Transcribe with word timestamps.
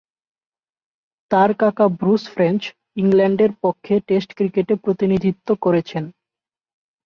তার 1.31 1.49
কাকা 1.59 1.85
Bruce 1.99 2.23
French 2.33 2.61
ইংল্যান্ডের 2.97 3.51
পক্ষে 3.63 3.95
টেস্ট 4.07 4.29
ক্রিকেটে 4.37 4.73
প্রতিনিধিত্ব 4.83 5.47
করেছেন। 5.61 6.03